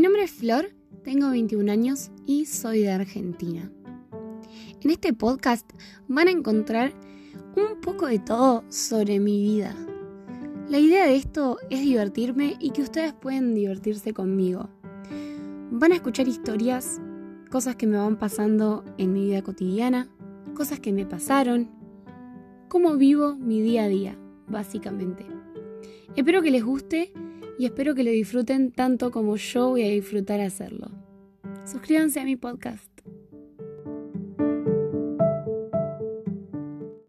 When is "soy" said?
2.46-2.84